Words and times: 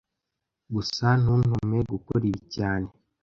Gusa 0.73 1.07
ntuntume 1.21 1.77
gukora 1.91 2.23
ibi 2.29 2.41
cyane 2.55 2.89